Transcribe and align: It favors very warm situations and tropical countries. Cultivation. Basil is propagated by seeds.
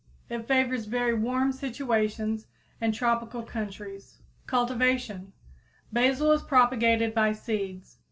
It 0.29 0.47
favors 0.47 0.85
very 0.87 1.13
warm 1.13 1.51
situations 1.51 2.47
and 2.81 2.91
tropical 2.91 3.43
countries. 3.43 4.17
Cultivation. 4.47 5.31
Basil 5.93 6.31
is 6.31 6.41
propagated 6.41 7.13
by 7.13 7.33
seeds. 7.33 7.99